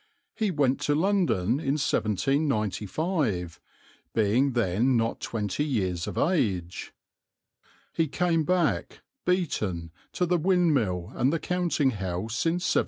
[0.33, 3.61] He went to London in 1795,
[4.15, 6.91] being then not twenty years of age.
[7.93, 12.59] He came back, beaten, to the windmill and the counting house in 1797.